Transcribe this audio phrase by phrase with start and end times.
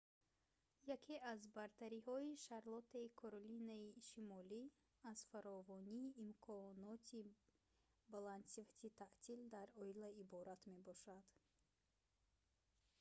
[0.95, 4.63] яке аз бартариҳои шарлоттаи каролинаи шимолӣ
[5.11, 7.23] аз фаровонии имконоти
[8.13, 11.25] баландсифати таътил дар оила иборат мебошад